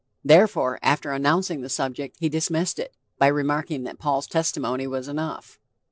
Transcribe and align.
Therefore, 0.23 0.79
after 0.81 1.11
announcing 1.11 1.61
the 1.61 1.69
subject, 1.69 2.17
he 2.19 2.27
dismissed 2.27 2.79
it, 2.79 2.97
by 3.19 3.27
remarking 3.27 3.83
that 3.83 3.99
Paul's 3.99 4.25
testimony 4.25 4.87
was 4.87 5.07
enough. 5.07 5.59